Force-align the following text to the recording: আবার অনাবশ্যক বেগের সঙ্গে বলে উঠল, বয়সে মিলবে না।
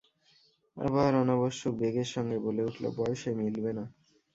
আবার 0.77 1.11
অনাবশ্যক 1.15 1.73
বেগের 1.75 2.09
সঙ্গে 2.15 2.37
বলে 2.39 2.61
উঠল, 2.63 2.83
বয়সে 2.97 3.31
মিলবে 3.39 3.71
না। 3.73 3.85